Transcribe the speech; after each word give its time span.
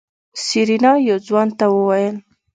سېرېنا 0.43 0.91
يو 1.09 1.17
ځوان 1.27 1.47
ته 1.57 1.65
وويل. 1.75 2.15